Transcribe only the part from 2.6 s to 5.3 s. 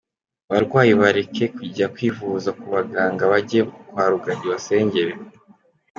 baganga bajye kwa Rugagi abasengere?.